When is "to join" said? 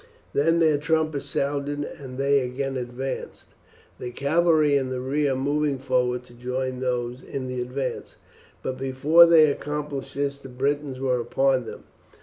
6.23-6.79